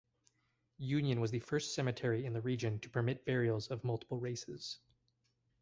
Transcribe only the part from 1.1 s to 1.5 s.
was the